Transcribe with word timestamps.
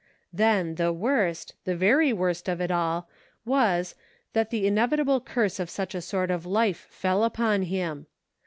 Then, 0.33 0.73
the 0.73 0.91
worst, 0.91 1.53
the 1.63 1.75
very 1.75 2.11
worst 2.11 2.49
of 2.49 2.59
it 2.59 2.71
all, 2.71 3.07
was, 3.45 3.93
that 4.33 4.49
the 4.49 4.65
inevitable 4.65 5.21
curse 5.21 5.59
of 5.59 5.69
such 5.69 5.93
a 5.93 6.01
sort 6.01 6.31
of 6.31 6.43
life 6.43 6.87
fell 6.89 7.23
upon 7.23 7.61
him. 7.61 8.07